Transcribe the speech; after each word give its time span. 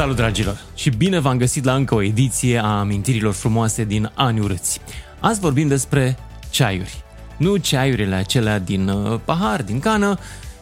Salut 0.00 0.16
dragilor 0.16 0.60
și 0.74 0.90
bine 0.90 1.18
v-am 1.18 1.36
găsit 1.36 1.64
la 1.64 1.74
încă 1.74 1.94
o 1.94 2.02
ediție 2.02 2.58
a 2.58 2.78
amintirilor 2.78 3.32
frumoase 3.32 3.84
din 3.84 4.10
ani 4.14 4.40
urâți. 4.40 4.80
Azi 5.18 5.40
vorbim 5.40 5.68
despre 5.68 6.16
ceaiuri. 6.50 7.02
Nu 7.36 7.56
ceaiurile 7.56 8.14
acelea 8.14 8.58
din 8.58 8.88
uh, 8.88 9.20
pahar, 9.24 9.62
din 9.62 9.80
cană, 9.80 10.18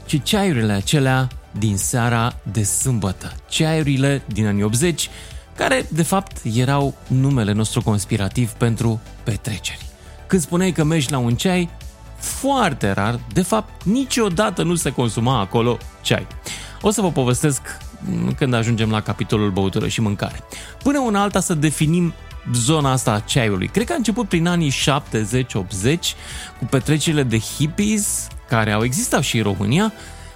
ci 0.06 0.22
ceaiurile 0.22 0.72
acelea 0.72 1.28
din 1.58 1.76
seara 1.76 2.36
de 2.42 2.62
sâmbătă. 2.62 3.32
Ceaiurile 3.48 4.22
din 4.26 4.46
anii 4.46 4.62
80, 4.62 5.10
care 5.56 5.86
de 5.90 6.02
fapt 6.02 6.36
erau 6.54 6.94
numele 7.06 7.52
nostru 7.52 7.82
conspirativ 7.82 8.50
pentru 8.50 9.00
petreceri. 9.22 9.86
Când 10.26 10.42
spuneai 10.42 10.72
că 10.72 10.84
mergi 10.84 11.10
la 11.10 11.18
un 11.18 11.34
ceai, 11.34 11.70
foarte 12.16 12.90
rar, 12.90 13.20
de 13.32 13.42
fapt 13.42 13.84
niciodată 13.84 14.62
nu 14.62 14.74
se 14.74 14.92
consuma 14.92 15.40
acolo 15.40 15.78
ceai. 16.00 16.26
O 16.80 16.90
să 16.90 17.00
vă 17.00 17.10
povestesc 17.10 17.60
când 18.36 18.54
ajungem 18.54 18.90
la 18.90 19.00
capitolul 19.00 19.50
băutură 19.50 19.88
și 19.88 20.00
mâncare. 20.00 20.42
Până 20.82 20.98
una 20.98 21.22
alta 21.22 21.40
să 21.40 21.54
definim 21.54 22.14
zona 22.54 22.92
asta 22.92 23.12
a 23.12 23.18
ceaiului. 23.18 23.68
Cred 23.68 23.86
că 23.86 23.92
a 23.92 23.96
început 23.96 24.28
prin 24.28 24.46
anii 24.46 24.72
70-80 24.72 24.74
cu 26.58 26.64
petrecerile 26.70 27.22
de 27.22 27.38
hippies 27.38 28.26
care 28.48 28.72
au 28.72 28.84
existat 28.84 29.22
și 29.22 29.36
în 29.36 29.42
România, 29.42 29.92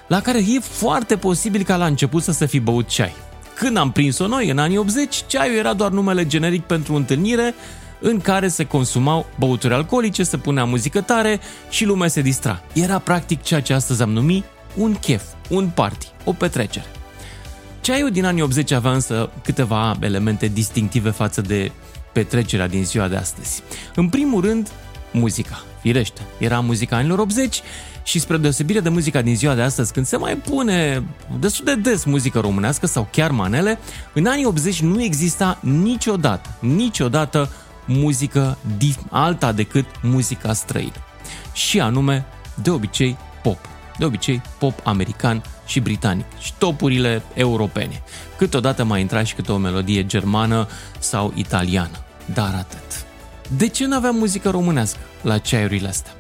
la 0.07 0.21
care 0.21 0.39
e 0.39 0.61
foarte 0.61 1.17
posibil 1.17 1.63
ca 1.63 1.77
la 1.77 1.87
început 1.87 2.23
să 2.23 2.33
se 2.33 2.47
fi 2.47 2.61
băut 2.61 2.89
ceai. 2.89 3.13
Când 3.55 3.77
am 3.77 3.93
prins-o 3.93 4.27
noi, 4.27 4.51
în 4.51 4.59
anii 4.59 4.77
80, 4.77 5.25
ceaiul 5.27 5.57
era 5.57 5.73
doar 5.73 5.91
numele 5.91 6.27
generic 6.27 6.63
pentru 6.63 6.95
întâlnire 6.95 7.55
în 8.01 8.21
care 8.21 8.49
se 8.49 8.65
consumau 8.65 9.27
băuturi 9.39 9.75
alcoolice, 9.75 10.23
se 10.23 10.37
punea 10.37 10.65
muzică 10.65 11.01
tare 11.01 11.41
și 11.71 11.85
lumea 11.85 12.09
se 12.09 12.21
distra. 12.21 12.63
Era 12.73 12.99
practic 12.99 13.43
ceea 13.43 13.61
ce 13.61 13.73
astăzi 13.73 14.03
am 14.03 14.11
numit 14.11 14.45
un 14.75 14.95
chef, 14.95 15.23
un 15.49 15.71
party, 15.75 16.07
o 16.25 16.33
petrecere. 16.33 17.02
Ceaiul 17.83 18.11
din 18.11 18.25
anii 18.25 18.43
80 18.43 18.71
avea 18.71 18.93
însă 18.93 19.31
câteva 19.45 19.97
elemente 20.01 20.47
distinctive 20.47 21.11
față 21.11 21.41
de 21.41 21.73
petrecerea 22.13 22.69
din 22.69 22.85
ziua 22.85 23.09
de 23.09 23.17
astăzi. 23.17 23.63
În 23.95 24.09
primul 24.09 24.41
rând, 24.41 24.69
muzica. 25.13 25.63
Firește, 25.81 26.21
era 26.39 26.61
muzica 26.61 26.97
anilor 26.97 27.19
80 27.19 27.61
și 28.03 28.19
spre 28.19 28.37
deosebire 28.37 28.81
de 28.81 28.89
muzica 28.89 29.23
din 29.23 29.37
ziua 29.37 29.55
de 29.55 29.63
astăzi, 29.63 29.93
când 29.93 30.07
se 30.07 30.17
mai 30.17 30.37
pune 30.37 31.05
destul 31.39 31.65
de 31.65 31.75
des 31.75 32.05
muzică 32.05 32.41
românească 32.41 32.87
sau 32.87 33.09
chiar 33.13 33.31
manele, 33.31 33.79
în 34.15 34.27
anii 34.27 34.45
80 34.45 34.81
nu 34.81 35.03
exista 35.03 35.59
niciodată, 35.61 36.57
niciodată 36.61 37.51
muzică 37.87 38.59
alta 39.11 39.53
decât 39.53 39.87
muzica 40.03 40.53
străină. 40.53 41.05
Și 41.53 41.81
anume, 41.81 42.25
de 42.63 42.71
obicei, 42.71 43.17
pop. 43.43 43.59
De 43.99 44.05
obicei, 44.05 44.43
pop 44.59 44.81
american 44.85 45.43
și 45.73 45.81
britanic 45.81 46.25
și 46.39 46.53
topurile 46.59 47.23
europene. 47.35 48.03
Câteodată 48.37 48.85
mai 48.85 49.01
intra 49.01 49.23
și 49.23 49.35
câte 49.35 49.53
o 49.53 49.57
melodie 49.57 50.07
germană 50.07 50.69
sau 50.99 51.33
italiană. 51.35 52.05
Dar 52.35 52.55
atât. 52.55 53.05
De 53.57 53.69
ce 53.69 53.87
nu 53.87 53.97
aveam 53.97 54.17
muzică 54.17 54.51
românească 54.51 54.99
la 55.23 55.39
ceaiurile 55.39 55.89
astea? 55.89 56.13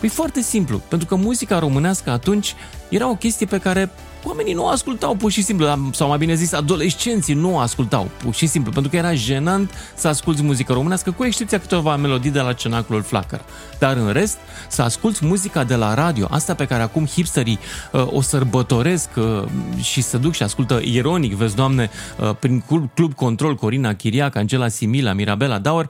Păi 0.00 0.08
foarte 0.08 0.40
simplu, 0.40 0.78
pentru 0.88 1.06
că 1.08 1.14
muzica 1.14 1.58
românească 1.58 2.10
atunci 2.10 2.54
era 2.88 3.08
o 3.08 3.14
chestie 3.14 3.46
pe 3.46 3.58
care 3.58 3.90
oamenii 4.24 4.52
nu 4.52 4.66
ascultau 4.66 5.14
pur 5.14 5.30
și 5.30 5.42
simplu, 5.42 5.90
sau 5.92 6.08
mai 6.08 6.18
bine 6.18 6.34
zis, 6.34 6.52
adolescenții 6.52 7.34
nu 7.34 7.58
ascultau 7.58 8.10
pur 8.22 8.34
și 8.34 8.46
simplu, 8.46 8.72
pentru 8.72 8.90
că 8.90 8.96
era 8.96 9.14
jenant 9.14 9.70
să 9.94 10.08
asculti 10.08 10.42
muzică 10.42 10.72
românească, 10.72 11.10
cu 11.10 11.24
excepția 11.24 11.60
câteva 11.60 11.96
melodii 11.96 12.30
de 12.30 12.40
la 12.40 12.52
Cenaculul 12.52 13.02
Flacăr. 13.02 13.40
Dar 13.78 13.96
în 13.96 14.12
rest, 14.12 14.38
să 14.68 14.82
asculti 14.82 15.26
muzica 15.26 15.64
de 15.64 15.74
la 15.74 15.94
radio, 15.94 16.26
asta 16.30 16.54
pe 16.54 16.66
care 16.66 16.82
acum 16.82 17.06
hipsterii 17.06 17.58
uh, 17.92 18.06
o 18.12 18.20
sărbătoresc 18.20 19.08
uh, 19.16 19.42
și 19.82 20.02
se 20.02 20.16
duc 20.16 20.32
și 20.32 20.42
ascultă 20.42 20.80
ironic, 20.84 21.34
vezi, 21.34 21.54
doamne, 21.54 21.90
uh, 22.18 22.30
prin 22.38 22.64
Club 22.94 23.14
Control, 23.14 23.54
Corina 23.54 23.94
Chiriac, 23.94 24.36
Angela 24.36 24.68
Simila, 24.68 25.12
Mirabela 25.12 25.58
Dauer, 25.58 25.86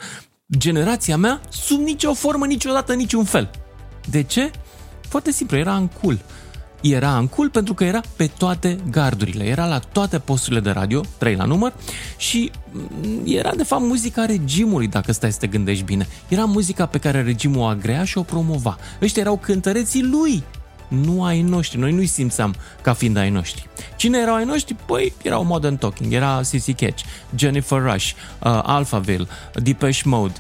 generația 0.57 1.17
mea, 1.17 1.41
sub 1.49 1.81
nicio 1.81 2.15
formă, 2.15 2.47
niciodată, 2.47 2.95
niciun 2.95 3.25
fel. 3.25 3.51
De 4.11 4.23
ce? 4.23 4.51
Foarte 5.09 5.33
simplu, 5.33 5.57
era 5.57 5.75
în 5.75 5.87
cool 5.87 6.19
era 6.81 7.17
în 7.17 7.27
cool 7.27 7.51
pentru 7.51 7.75
că 7.75 7.85
era 7.85 8.01
pe 8.17 8.31
toate 8.39 8.79
gardurile, 8.91 9.45
era 9.45 9.67
la 9.67 9.79
toate 9.79 10.19
posturile 10.19 10.61
de 10.61 10.71
radio, 10.71 11.01
trei 11.19 11.35
la 11.35 11.45
număr, 11.45 11.73
și 12.17 12.51
mm, 12.73 13.23
era 13.25 13.55
de 13.57 13.63
fapt 13.63 13.83
muzica 13.83 14.25
regimului, 14.25 14.87
dacă 14.89 15.13
stai 15.13 15.33
să 15.33 15.39
te 15.39 15.47
gândești 15.47 15.85
bine. 15.85 16.07
Era 16.29 16.45
muzica 16.45 16.87
pe 16.87 16.99
care 16.99 17.23
regimul 17.23 17.61
o 17.61 17.65
agrea 17.65 18.05
și 18.05 18.19
o 18.19 18.23
promova. 18.23 18.79
Ăștia 19.03 19.23
erau 19.23 19.37
cântăreții 19.37 20.03
lui, 20.03 20.43
nu 20.91 21.25
ai 21.25 21.43
noștri. 21.43 21.79
Noi 21.79 21.93
nu-i 21.93 22.07
simțeam 22.07 22.55
ca 22.83 22.93
fiind 22.93 23.17
ai 23.17 23.31
noștri. 23.31 23.69
Cine 23.97 24.19
erau 24.19 24.35
ai 24.35 24.45
noștri? 24.45 24.77
Păi 24.87 25.13
erau 25.23 25.45
Modern 25.45 25.77
Talking, 25.77 26.13
era 26.13 26.41
CC 26.41 26.77
Catch, 26.77 27.03
Jennifer 27.37 27.83
Rush, 27.83 28.11
uh, 28.13 28.61
Alphaville, 28.63 29.27
Depeche 29.55 30.03
Mode, 30.05 30.35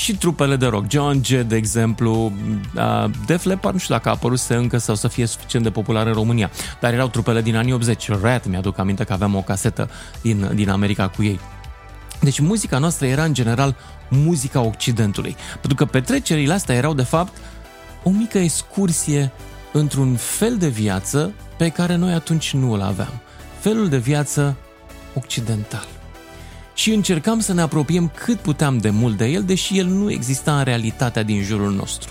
și 0.00 0.16
trupele 0.16 0.56
de 0.56 0.66
rock. 0.66 0.90
John 0.90 1.20
G, 1.20 1.26
de 1.28 1.56
exemplu, 1.56 2.32
uh, 2.74 3.10
Def 3.26 3.44
Leppard, 3.44 3.74
nu 3.74 3.80
știu 3.80 3.94
dacă 3.94 4.08
a 4.08 4.12
apărut 4.12 4.38
să 4.38 4.54
încă 4.54 4.78
sau 4.78 4.94
să 4.94 5.08
fie 5.08 5.26
suficient 5.26 5.64
de 5.64 5.70
popular 5.70 6.06
în 6.06 6.12
România, 6.12 6.50
dar 6.80 6.92
erau 6.92 7.08
trupele 7.08 7.42
din 7.42 7.56
anii 7.56 7.72
80. 7.72 8.10
Rat, 8.22 8.46
mi-aduc 8.46 8.78
aminte 8.78 9.04
că 9.04 9.12
aveam 9.12 9.34
o 9.34 9.40
casetă 9.40 9.90
din, 10.22 10.50
din 10.54 10.70
America 10.70 11.08
cu 11.08 11.22
ei. 11.22 11.40
Deci 12.20 12.38
muzica 12.38 12.78
noastră 12.78 13.06
era 13.06 13.24
în 13.24 13.34
general 13.34 13.76
muzica 14.08 14.60
Occidentului, 14.60 15.36
pentru 15.52 15.74
că 15.74 15.84
petrecerile 15.84 16.52
astea 16.52 16.74
erau 16.74 16.94
de 16.94 17.02
fapt 17.02 17.36
o 18.02 18.10
mică 18.10 18.38
excursie 18.38 19.32
într-un 19.72 20.14
fel 20.16 20.56
de 20.56 20.68
viață 20.68 21.32
pe 21.56 21.68
care 21.68 21.94
noi 21.94 22.12
atunci 22.12 22.54
nu 22.54 22.72
îl 22.72 22.80
aveam. 22.82 23.20
Felul 23.58 23.88
de 23.88 23.98
viață 23.98 24.56
occidental 25.14 25.99
și 26.80 26.92
încercam 26.92 27.40
să 27.40 27.52
ne 27.52 27.60
apropiem 27.60 28.12
cât 28.24 28.38
puteam 28.38 28.78
de 28.78 28.90
mult 28.90 29.16
de 29.16 29.26
el, 29.26 29.42
deși 29.42 29.78
el 29.78 29.86
nu 29.86 30.10
exista 30.10 30.58
în 30.58 30.64
realitatea 30.64 31.22
din 31.22 31.42
jurul 31.42 31.72
nostru. 31.72 32.10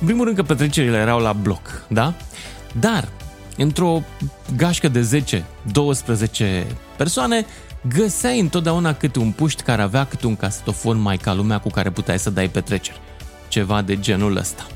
În 0.00 0.06
primul 0.06 0.24
rând 0.24 0.36
că 0.36 0.42
petrecerile 0.42 0.96
erau 0.96 1.18
la 1.18 1.32
bloc, 1.32 1.84
da? 1.88 2.14
Dar, 2.80 3.08
într-o 3.56 4.02
gașcă 4.56 4.88
de 4.88 5.24
10-12 6.64 6.66
persoane, 6.96 7.46
găseai 7.94 8.40
întotdeauna 8.40 8.94
câte 8.94 9.18
un 9.18 9.30
puști 9.30 9.62
care 9.62 9.82
avea 9.82 10.04
câte 10.04 10.26
un 10.26 10.36
casetofon 10.36 10.98
mai 10.98 11.16
ca 11.16 11.32
lumea 11.34 11.58
cu 11.58 11.68
care 11.68 11.90
puteai 11.90 12.18
să 12.18 12.30
dai 12.30 12.48
petreceri. 12.48 13.00
Ceva 13.48 13.82
de 13.82 14.00
genul 14.00 14.36
ăsta. 14.36 14.66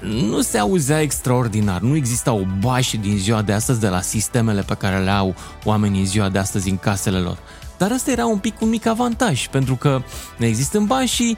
Nu 0.00 0.40
se 0.40 0.58
auzea 0.58 1.00
extraordinar, 1.00 1.80
nu 1.80 1.96
existau 1.96 2.48
bași 2.60 2.96
din 2.96 3.18
ziua 3.18 3.42
de 3.42 3.52
astăzi 3.52 3.80
de 3.80 3.88
la 3.88 4.00
sistemele 4.00 4.62
pe 4.62 4.74
care 4.74 4.98
le 4.98 5.10
au 5.10 5.34
oamenii 5.64 6.00
în 6.00 6.06
ziua 6.06 6.28
de 6.28 6.38
astăzi 6.38 6.70
în 6.70 6.76
casele 6.76 7.18
lor. 7.18 7.38
Dar 7.78 7.92
asta 7.92 8.10
era 8.10 8.26
un 8.26 8.38
pic 8.38 8.60
un 8.60 8.68
mic 8.68 8.86
avantaj, 8.86 9.46
pentru 9.46 9.76
că 9.76 10.02
ne 10.36 10.46
există 10.46 10.78
bani 10.78 11.08
și 11.08 11.36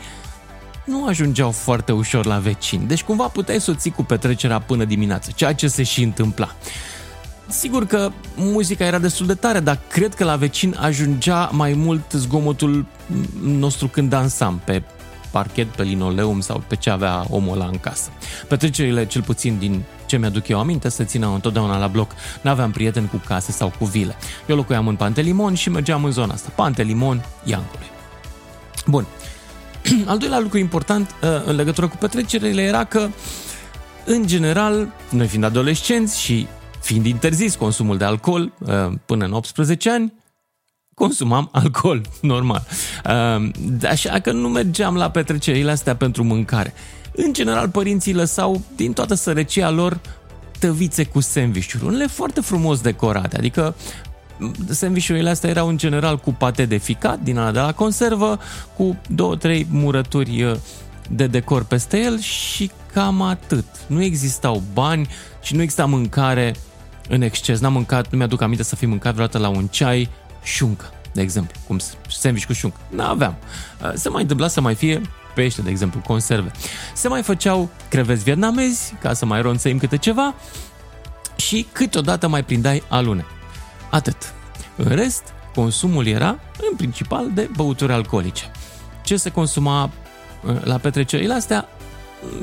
nu 0.85 1.07
ajungeau 1.07 1.51
foarte 1.51 1.93
ușor 1.93 2.27
la 2.27 2.39
vecini. 2.39 2.87
Deci 2.87 3.03
cumva 3.03 3.25
puteai 3.25 3.61
să 3.61 3.71
o 3.71 3.75
ții 3.75 3.91
cu 3.91 4.03
petrecerea 4.05 4.61
până 4.61 4.85
dimineață, 4.85 5.31
ceea 5.35 5.55
ce 5.55 5.69
se 5.69 5.83
și 5.83 6.03
întâmpla. 6.03 6.55
Sigur 7.49 7.87
că 7.87 8.11
muzica 8.37 8.85
era 8.85 8.99
destul 8.99 9.27
de 9.27 9.35
tare, 9.35 9.61
dar 9.61 9.79
cred 9.89 10.15
că 10.15 10.25
la 10.25 10.37
vecin 10.37 10.77
ajungea 10.79 11.51
mai 11.53 11.73
mult 11.73 12.11
zgomotul 12.13 12.87
nostru 13.43 13.89
când 13.89 14.11
dansam 14.11 14.61
pe 14.65 14.83
parchet, 15.31 15.67
pe 15.67 15.83
linoleum 15.83 16.41
sau 16.41 16.63
pe 16.67 16.77
ce 16.77 16.91
avea 16.91 17.25
omul 17.29 17.55
ăla 17.55 17.67
în 17.67 17.79
casă. 17.79 18.11
Petrecerile, 18.49 19.07
cel 19.07 19.23
puțin 19.23 19.59
din 19.59 19.83
ce 20.11 20.17
mi-aduc 20.17 20.49
eu 20.49 20.59
aminte, 20.59 20.89
se 20.89 21.05
țineau 21.05 21.35
întotdeauna 21.35 21.79
la 21.79 21.87
bloc. 21.87 22.11
N-aveam 22.43 22.71
prieteni 22.71 23.09
cu 23.09 23.23
case 23.27 23.53
sau 23.53 23.73
cu 23.79 23.85
vile. 23.85 24.17
Eu 24.47 24.57
locuiam 24.57 24.89
în 24.89 24.97
Pantelimon 24.97 25.55
și 25.55 25.71
mergeam 25.71 26.05
în 26.05 26.11
zona 26.11 26.33
asta. 26.33 26.53
Pantelimon, 26.55 27.25
Iancului. 27.45 27.87
Bun. 28.87 29.07
Al 30.11 30.19
doilea 30.19 30.39
lucru 30.39 30.59
important 30.59 31.11
uh, 31.23 31.29
în 31.47 31.57
legătură 31.57 31.89
cu 31.89 31.97
petrecerile 31.97 32.63
era 32.63 32.85
că, 32.85 33.09
în 34.05 34.27
general, 34.27 34.93
noi 35.11 35.27
fiind 35.27 35.45
adolescenți 35.45 36.21
și 36.21 36.47
fiind 36.81 37.07
interzis 37.07 37.55
consumul 37.55 37.97
de 37.97 38.05
alcool 38.05 38.53
uh, 38.59 38.93
până 39.07 39.25
în 39.25 39.33
18 39.33 39.91
ani, 39.91 40.13
consumam 40.95 41.49
alcool, 41.63 42.03
normal. 42.21 42.67
Uh, 43.05 43.51
așa 43.89 44.19
că 44.19 44.33
nu 44.33 44.49
mergeam 44.49 44.97
la 44.97 45.11
petrecerile 45.11 45.71
astea 45.71 45.97
pentru 45.97 46.25
mâncare. 46.25 46.75
În 47.13 47.33
general, 47.33 47.69
părinții 47.69 48.15
lăsau 48.15 48.63
din 48.77 48.93
toată 48.93 49.15
sărăcia 49.15 49.71
lor 49.71 50.01
tăvițe 50.59 51.05
cu 51.05 51.21
sandvișuri, 51.21 51.85
unele 51.85 52.07
foarte 52.07 52.41
frumos 52.41 52.81
decorate, 52.81 53.37
adică 53.37 53.75
sandvișurile 54.69 55.31
astea 55.31 55.51
erau 55.51 55.69
în 55.69 55.77
general 55.77 56.19
cu 56.19 56.33
pate 56.33 56.65
de 56.65 56.77
ficat 56.77 57.21
din 57.21 57.39
ala 57.39 57.51
de 57.51 57.59
la 57.59 57.73
conservă, 57.73 58.39
cu 58.77 59.01
două, 59.09 59.37
trei 59.37 59.67
murături 59.71 60.43
uh, 60.43 60.57
de 61.11 61.27
decor 61.27 61.65
peste 61.65 61.99
el 61.99 62.21
și 62.21 62.71
cam 62.93 63.23
atât. 63.23 63.65
Nu 63.87 64.03
existau 64.03 64.63
bani 64.73 65.09
și 65.43 65.55
nu 65.55 65.63
exista 65.63 65.85
mâncare 65.85 66.55
în 67.09 67.23
exces. 67.23 67.61
N-am 67.61 67.73
mâncat, 67.73 68.11
nu 68.11 68.17
mi-aduc 68.17 68.41
aminte 68.41 68.63
să 68.63 68.77
fi 68.77 68.87
mâncat 68.87 69.13
vreodată 69.13 69.39
la 69.39 69.49
un 69.49 69.67
ceai 69.67 70.09
șuncă, 70.43 70.85
de 71.13 71.21
exemplu, 71.21 71.61
cum 71.67 71.79
sandwich 72.09 72.47
cu 72.47 72.53
șuncă. 72.53 72.77
N-aveam. 72.89 73.37
Uh, 73.83 73.93
se 73.95 74.09
mai 74.09 74.23
întâmpla 74.23 74.49
să 74.49 74.61
mai 74.61 74.75
fie 74.75 75.01
pește, 75.41 75.63
de 75.63 75.71
exemplu, 75.71 76.01
conserve. 76.01 76.51
Se 76.95 77.09
mai 77.09 77.23
făceau 77.23 77.71
creveți 77.89 78.23
vietnamezi, 78.23 78.95
ca 79.01 79.13
să 79.13 79.27
mai 79.27 79.43
ronțăim 79.43 79.79
câte 79.79 79.97
ceva, 79.97 80.35
și 81.37 81.67
câteodată 81.73 82.29
mai 82.29 82.45
prindeai 82.45 82.83
alune. 82.89 83.25
Atât. 83.91 84.17
În 84.77 84.95
rest, 84.95 85.23
consumul 85.55 86.07
era 86.07 86.39
în 86.71 86.77
principal 86.77 87.31
de 87.35 87.49
băuturi 87.57 87.93
alcoolice. 87.93 88.51
Ce 89.05 89.17
se 89.17 89.31
consuma 89.31 89.85
uh, 89.85 90.65
la 90.65 90.79
petrecerile 90.79 91.35
astea? 91.35 91.69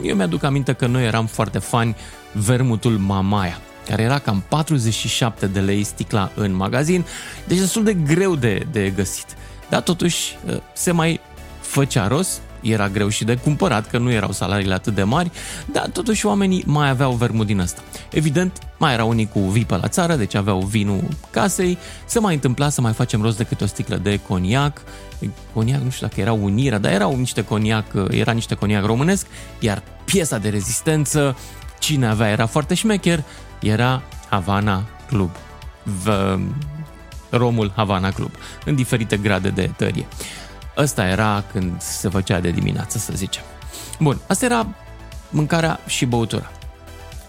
Eu 0.04 0.16
mi-aduc 0.16 0.44
aminte 0.44 0.74
că 0.74 0.88
noi 0.88 1.06
eram 1.06 1.26
foarte 1.26 1.60
fani 1.60 1.96
vermutul 2.32 2.98
Mamaia, 2.98 3.60
care 3.88 4.02
era 4.02 4.20
cam 4.20 4.44
47 4.48 5.48
de 5.48 5.60
lei 5.60 5.84
sticla 5.84 6.32
în 6.36 6.54
magazin, 6.54 7.06
deci 7.48 7.60
destul 7.60 7.84
de 7.84 7.94
greu 7.94 8.36
de, 8.36 8.68
de 8.72 8.90
găsit. 8.90 9.26
Dar 9.70 9.82
totuși 9.82 10.38
uh, 10.46 10.58
se 10.74 10.92
mai 10.92 11.20
făcea 11.62 12.08
rost 12.08 12.42
era 12.72 12.90
greu 12.90 13.08
și 13.08 13.24
de 13.24 13.36
cumpărat, 13.36 13.90
că 13.90 13.98
nu 13.98 14.12
erau 14.12 14.32
salariile 14.32 14.74
atât 14.74 14.96
de 14.96 15.04
mari, 15.04 15.32
dar 15.72 15.88
totuși 15.88 16.26
oamenii 16.26 16.64
mai 16.66 16.90
aveau 16.90 17.12
vermut 17.12 17.46
din 17.46 17.60
ăsta. 17.60 17.82
Evident, 18.12 18.58
mai 18.78 18.94
erau 18.94 19.10
unii 19.10 19.28
cu 19.34 19.40
vii 19.40 19.66
pe 19.66 19.76
la 19.76 19.88
țară, 19.88 20.16
deci 20.16 20.36
aveau 20.36 20.60
vinul 20.60 21.04
casei, 21.32 21.78
se 22.06 22.20
mai 22.20 22.34
întâmpla 22.34 22.70
să 22.70 22.82
mai 22.82 22.94
facem 22.94 23.22
rost 23.22 23.38
de 23.38 23.44
câte 23.44 23.64
o 23.64 23.68
sticlă 23.68 23.96
de 23.96 24.20
coniac, 24.28 24.82
coniac, 25.54 25.82
nu 25.82 25.90
știu 25.90 26.08
dacă 26.08 26.22
era 26.22 26.34
unirea, 26.34 26.78
dar 26.80 26.92
erau 26.92 27.16
niște 27.16 27.44
coniac, 27.44 27.86
era 28.10 28.32
niște 28.32 28.56
coniac 28.56 28.86
românesc, 28.86 29.26
iar 29.60 29.84
piesa 30.06 30.38
de 30.38 30.50
rezistență, 30.50 31.38
cine 31.80 32.08
avea 32.08 32.30
era 32.30 32.46
foarte 32.46 32.74
șmecher, 32.74 33.24
era 33.62 34.02
Havana 34.30 34.84
Club. 35.08 35.30
V- 36.04 36.40
Romul 37.30 37.72
Havana 37.76 38.12
Club, 38.12 38.32
în 38.66 38.76
diferite 38.76 39.18
grade 39.18 39.50
de 39.50 39.70
tărie. 39.78 40.06
Ăsta 40.78 41.08
era 41.08 41.44
când 41.52 41.82
se 41.82 42.10
făcea 42.10 42.40
de 42.40 42.50
dimineață, 42.50 42.98
să 42.98 43.12
zicem. 43.16 43.44
Bun, 44.00 44.20
asta 44.28 44.46
era 44.46 44.68
mâncarea 45.30 45.80
și 45.88 46.06
băutura. 46.06 46.52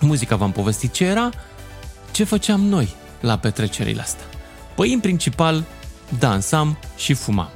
Muzica 0.01 0.37
v-am 0.37 0.53
povestit 0.53 0.93
ce 0.93 1.05
era, 1.05 1.31
ce 2.11 2.25
făceam 2.25 2.61
noi 2.61 2.95
la 3.21 3.39
petrecerile 3.39 4.01
astea. 4.01 4.25
Păi, 4.75 4.93
în 4.93 5.01
principal, 5.01 5.65
dansam 6.19 6.79
și 6.97 7.15
fumam, 7.15 7.51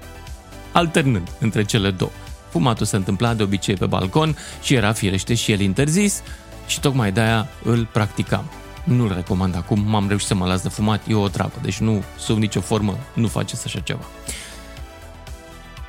alternând 0.72 1.28
între 1.38 1.64
cele 1.64 1.90
două. 1.90 2.10
Fumatul 2.50 2.86
se 2.86 2.96
întâmpla 2.96 3.34
de 3.34 3.42
obicei 3.42 3.74
pe 3.74 3.86
balcon 3.86 4.36
și 4.62 4.74
era 4.74 4.92
firește 4.92 5.34
și 5.34 5.52
el 5.52 5.60
interzis 5.60 6.22
și 6.66 6.80
tocmai 6.80 7.12
de-aia 7.12 7.48
îl 7.62 7.88
practicam. 7.92 8.44
Nu-l 8.84 9.12
recomand 9.14 9.56
acum, 9.56 9.80
m-am 9.86 10.08
reușit 10.08 10.26
să 10.26 10.34
mă 10.34 10.46
las 10.46 10.62
de 10.62 10.68
fumat, 10.68 11.00
e 11.08 11.14
o 11.14 11.28
treabă, 11.28 11.54
deci 11.62 11.78
nu, 11.78 12.02
sub 12.18 12.38
nicio 12.38 12.60
formă, 12.60 12.98
nu 13.14 13.28
faceți 13.28 13.62
așa 13.66 13.80
ceva. 13.80 14.04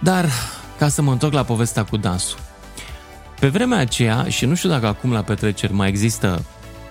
Dar, 0.04 0.30
ca 0.78 0.88
să 0.88 1.02
mă 1.02 1.12
întorc 1.12 1.34
la 1.34 1.44
povestea 1.44 1.84
cu 1.84 1.98
dansul. 1.98 2.40
Pe 3.40 3.48
vremea 3.48 3.78
aceea, 3.78 4.30
și 4.30 4.46
nu 4.46 4.56
știu 4.56 4.70
dacă 4.70 4.88
acum 4.88 5.12
la 5.12 5.22
petreceri 5.22 5.74
mai 5.74 5.88
există 5.88 6.46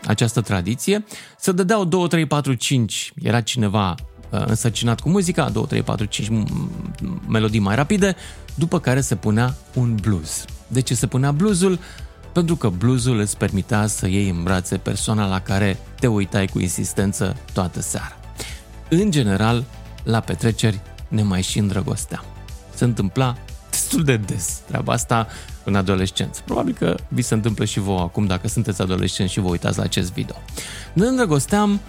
această 0.06 0.40
tradiție, 0.40 1.04
să 1.38 1.52
dădeau 1.52 1.84
2, 1.84 2.08
3, 2.08 2.26
4, 2.26 2.54
5, 2.54 3.12
era 3.22 3.40
cineva 3.40 3.94
uh, 4.30 4.44
însărcinat 4.46 5.00
cu 5.00 5.08
muzica, 5.08 5.48
2, 5.48 5.66
3, 5.66 5.82
4, 5.82 6.04
5 6.04 6.28
melodii 7.28 7.60
mai 7.60 7.74
rapide, 7.74 8.16
după 8.54 8.80
care 8.80 9.00
se 9.00 9.14
punea 9.14 9.54
un 9.74 9.94
blues. 9.94 10.44
De 10.66 10.80
ce 10.80 10.94
se 10.94 11.06
punea 11.06 11.32
bluesul? 11.32 11.78
Pentru 12.32 12.56
că 12.56 12.68
bluesul 12.68 13.18
îți 13.18 13.36
permitea 13.36 13.86
să 13.86 14.08
iei 14.08 14.28
în 14.28 14.42
brațe 14.42 14.76
persoana 14.76 15.26
la 15.26 15.40
care 15.40 15.78
te 16.00 16.06
uitai 16.06 16.46
cu 16.46 16.58
insistență 16.58 17.36
toată 17.52 17.80
seara. 17.80 18.16
În 18.88 19.10
general, 19.10 19.64
la 20.02 20.20
petreceri 20.20 20.80
ne 21.08 21.22
mai 21.22 21.42
și 21.42 21.58
îndrăgosteam 21.58 22.24
se 22.82 22.88
întâmpla 22.88 23.34
destul 23.70 24.04
de 24.04 24.16
des 24.16 24.60
treaba 24.66 24.92
asta 24.92 25.26
în 25.64 25.74
adolescență. 25.74 26.40
Probabil 26.44 26.74
că 26.78 26.96
vi 27.08 27.22
se 27.22 27.34
întâmplă 27.34 27.64
și 27.64 27.80
vouă 27.80 28.00
acum 28.00 28.26
dacă 28.26 28.48
sunteți 28.48 28.82
adolescenți 28.82 29.32
și 29.32 29.40
vă 29.40 29.48
uitați 29.48 29.78
la 29.78 29.84
acest 29.84 30.12
video. 30.12 30.36
Ne 30.92 31.06
îndrăgosteam 31.06 31.80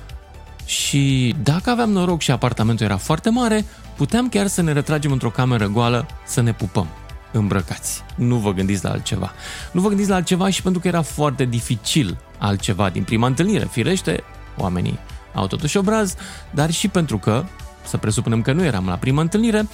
și 0.66 1.36
dacă 1.44 1.70
aveam 1.70 1.92
noroc 1.92 2.22
și 2.22 2.32
apartamentul 2.32 2.86
era 2.86 2.98
foarte 2.98 3.30
mare, 3.30 3.66
puteam 3.96 4.30
chiar 4.30 4.48
să 4.48 4.62
ne 4.62 4.72
retragem 4.72 5.12
într-o 5.12 5.30
cameră 5.30 5.68
goală 5.68 6.06
să 6.26 6.42
ne 6.42 6.54
pupăm 6.54 6.88
îmbrăcați. 7.32 8.04
Nu 8.16 8.36
vă 8.36 8.54
gândiți 8.54 8.84
la 8.84 8.90
altceva. 8.90 9.32
Nu 9.72 9.82
vă 9.82 9.88
gândiți 9.88 10.10
la 10.10 10.16
altceva 10.16 10.50
și 10.50 10.62
pentru 10.62 10.82
că 10.82 10.88
era 10.88 11.02
foarte 11.02 11.46
dificil 11.46 12.18
altceva 12.38 12.90
din 12.90 13.04
prima 13.04 13.28
întâlnire. 13.28 13.68
Firește, 13.72 14.24
oamenii 14.58 15.00
au 15.34 15.48
totuși 15.48 15.78
obraz, 15.78 16.16
dar 16.52 16.72
și 16.72 16.88
pentru 16.88 17.18
că, 17.18 17.44
să 17.86 17.98
presupunem 17.98 18.42
că 18.42 18.52
nu 18.52 18.64
eram 18.64 18.86
la 18.86 18.96
prima 18.96 19.22
întâlnire, 19.22 19.68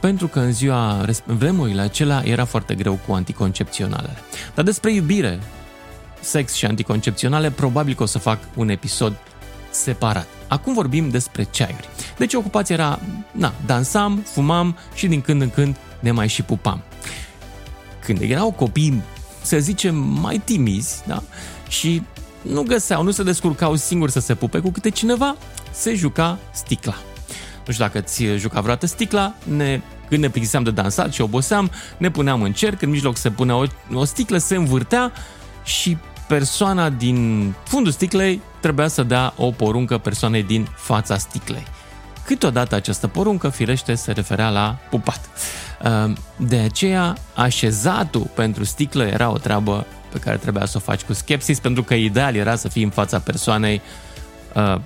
pentru 0.00 0.28
că 0.28 0.40
în 0.40 0.52
ziua, 0.52 1.06
în 1.26 1.36
vremurile 1.36 1.80
acelea 1.80 2.22
era 2.24 2.44
foarte 2.44 2.74
greu 2.74 2.98
cu 3.06 3.12
anticoncepționalele. 3.12 4.16
Dar 4.54 4.64
despre 4.64 4.92
iubire, 4.92 5.40
sex 6.20 6.52
și 6.52 6.66
anticoncepționale, 6.66 7.50
probabil 7.50 7.94
că 7.94 8.02
o 8.02 8.06
să 8.06 8.18
fac 8.18 8.38
un 8.54 8.68
episod 8.68 9.16
separat. 9.70 10.26
Acum 10.48 10.74
vorbim 10.74 11.08
despre 11.08 11.42
ceaiuri. 11.50 11.88
Deci 12.18 12.34
ocupația 12.34 12.74
era, 12.74 13.00
na, 13.32 13.52
dansam, 13.66 14.22
fumam 14.26 14.76
și 14.94 15.06
din 15.06 15.20
când 15.20 15.42
în 15.42 15.50
când 15.50 15.76
ne 16.00 16.10
mai 16.10 16.28
și 16.28 16.42
pupam. 16.42 16.82
Când 18.04 18.20
erau 18.20 18.50
copii, 18.50 19.02
să 19.42 19.58
zicem, 19.58 19.94
mai 19.96 20.40
timizi, 20.44 21.02
da? 21.06 21.22
Și 21.68 22.02
nu 22.42 22.62
găseau, 22.62 23.02
nu 23.02 23.10
se 23.10 23.22
descurcau 23.22 23.76
singuri 23.76 24.12
să 24.12 24.20
se 24.20 24.34
pupe 24.34 24.58
cu 24.58 24.70
câte 24.70 24.90
cineva, 24.90 25.36
se 25.70 25.94
juca 25.94 26.38
sticla. 26.52 26.94
Nu 27.66 27.72
știu 27.72 27.84
dacă 27.84 28.00
ți 28.00 28.24
juca 28.24 28.60
vreodată 28.60 28.86
sticla, 28.86 29.34
ne, 29.56 29.80
când 30.08 30.22
ne 30.22 30.28
plictiseam 30.28 30.62
de 30.62 30.70
dansat 30.70 31.12
și 31.12 31.20
oboseam, 31.20 31.70
ne 31.96 32.10
puneam 32.10 32.42
în 32.42 32.52
cerc, 32.52 32.82
în 32.82 32.90
mijloc 32.90 33.16
se 33.16 33.30
punea 33.30 33.56
o, 33.56 33.64
o 33.94 34.04
sticlă, 34.04 34.38
se 34.38 34.56
învârtea 34.56 35.12
și 35.64 35.96
persoana 36.28 36.90
din 36.90 37.52
fundul 37.64 37.92
sticlei 37.92 38.40
trebuia 38.60 38.88
să 38.88 39.02
dea 39.02 39.32
o 39.36 39.50
poruncă 39.50 39.98
persoanei 39.98 40.42
din 40.42 40.68
fața 40.76 41.16
sticlei. 41.18 41.64
Câteodată 42.24 42.74
această 42.74 43.08
poruncă, 43.08 43.48
firește, 43.48 43.94
se 43.94 44.12
referea 44.12 44.48
la 44.48 44.78
pupat. 44.90 45.20
Ehm, 45.82 46.18
de 46.36 46.56
aceea, 46.56 47.16
așezatul 47.34 48.30
pentru 48.34 48.64
sticlă 48.64 49.04
era 49.04 49.30
o 49.30 49.38
treabă 49.38 49.86
pe 50.12 50.18
care 50.18 50.36
trebuia 50.36 50.66
să 50.66 50.76
o 50.76 50.80
faci 50.80 51.02
cu 51.02 51.12
skepsis, 51.12 51.58
pentru 51.58 51.82
că 51.82 51.94
ideal 51.94 52.34
era 52.34 52.56
să 52.56 52.68
fii 52.68 52.82
în 52.82 52.90
fața 52.90 53.18
persoanei 53.18 53.80
ehm, 54.54 54.82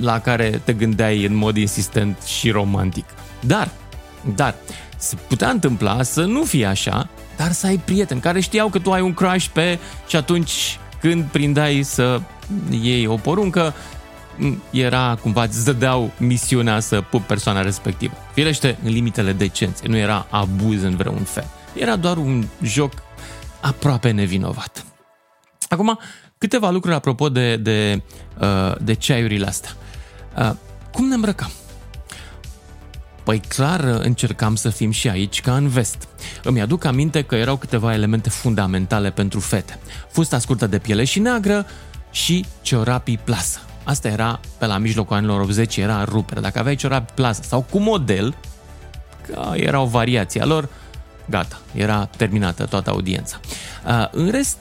la 0.00 0.20
care 0.20 0.60
te 0.64 0.72
gândeai 0.72 1.24
în 1.24 1.34
mod 1.34 1.56
insistent 1.56 2.22
și 2.22 2.50
romantic. 2.50 3.04
Dar, 3.40 3.70
dar, 4.34 4.54
se 4.96 5.16
putea 5.28 5.50
întâmpla 5.50 6.02
să 6.02 6.24
nu 6.24 6.44
fie 6.44 6.66
așa, 6.66 7.08
dar 7.36 7.52
să 7.52 7.66
ai 7.66 7.76
prieteni 7.76 8.20
care 8.20 8.40
știau 8.40 8.68
că 8.68 8.78
tu 8.78 8.92
ai 8.92 9.00
un 9.00 9.14
crush 9.14 9.46
pe 9.46 9.78
și 10.06 10.16
atunci 10.16 10.78
când 11.00 11.24
prindeai 11.24 11.82
să 11.82 12.20
iei 12.70 13.06
o 13.06 13.16
poruncă, 13.16 13.74
era 14.70 15.18
cumva, 15.22 15.42
îți 15.42 15.64
dădeau 15.64 16.10
misiunea 16.18 16.80
să 16.80 17.00
pup 17.00 17.22
persoana 17.22 17.62
respectivă. 17.62 18.14
Firește, 18.32 18.78
în 18.84 18.92
limitele 18.92 19.32
decenței, 19.32 19.88
nu 19.88 19.96
era 19.96 20.26
abuz 20.30 20.82
în 20.82 20.96
vreun 20.96 21.22
fel. 21.22 21.46
Era 21.74 21.96
doar 21.96 22.16
un 22.16 22.46
joc 22.62 22.92
aproape 23.60 24.10
nevinovat. 24.10 24.84
Acum, 25.68 25.98
câteva 26.38 26.70
lucruri 26.70 26.96
apropo 26.96 27.28
de, 27.28 27.56
de, 27.56 28.02
uh, 28.40 28.74
de 28.80 28.94
ceaiurile 28.94 29.46
astea. 29.46 29.70
Uh, 30.38 30.50
cum 30.92 31.08
ne 31.08 31.14
îmbrăcam? 31.14 31.50
Păi 33.22 33.40
clar 33.40 33.80
încercam 33.80 34.54
să 34.54 34.68
fim 34.68 34.90
și 34.90 35.08
aici 35.08 35.40
ca 35.40 35.56
în 35.56 35.68
vest. 35.68 36.08
Îmi 36.42 36.60
aduc 36.60 36.84
aminte 36.84 37.22
că 37.22 37.34
erau 37.34 37.56
câteva 37.56 37.92
elemente 37.92 38.30
fundamentale 38.30 39.10
pentru 39.10 39.40
fete. 39.40 39.78
Fusta 40.10 40.38
scurtă 40.38 40.66
de 40.66 40.78
piele 40.78 41.04
și 41.04 41.18
neagră 41.18 41.66
și 42.10 42.46
ciorapii 42.62 43.18
plasă. 43.24 43.60
Asta 43.84 44.08
era 44.08 44.40
pe 44.58 44.66
la 44.66 44.78
mijlocul 44.78 45.16
anilor 45.16 45.40
80, 45.40 45.76
era 45.76 46.04
rupere. 46.04 46.40
Dacă 46.40 46.58
aveai 46.58 46.74
ciorapi 46.74 47.12
plasă 47.12 47.42
sau 47.42 47.66
cu 47.70 47.78
model, 47.78 48.36
că 49.26 49.52
era 49.54 49.80
o 49.80 49.86
variație 49.86 50.42
a 50.42 50.44
lor, 50.44 50.68
gata, 51.28 51.60
era 51.74 52.04
terminată 52.04 52.64
toată 52.64 52.90
audiența. 52.90 53.40
Uh, 53.86 54.08
în 54.10 54.30
rest, 54.30 54.56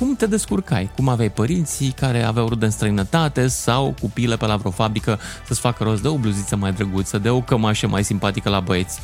cum 0.00 0.16
te 0.16 0.26
descurcai? 0.26 0.90
Cum 0.96 1.08
aveai 1.08 1.30
părinții 1.30 1.90
care 1.90 2.22
aveau 2.22 2.48
rude 2.48 2.64
în 2.64 2.70
străinătate 2.70 3.46
sau 3.46 3.94
cu 4.00 4.10
pile 4.10 4.36
pe 4.36 4.46
la 4.46 4.56
vreo 4.56 4.70
fabrică 4.70 5.18
să-ți 5.46 5.60
facă 5.60 5.84
rost 5.84 6.02
de 6.02 6.08
o 6.08 6.16
bluziță 6.16 6.56
mai 6.56 6.72
drăguță, 6.72 7.18
de 7.18 7.28
o 7.28 7.40
cămașă 7.40 7.86
mai 7.86 8.04
simpatică 8.04 8.48
la 8.48 8.60
băieți. 8.60 9.00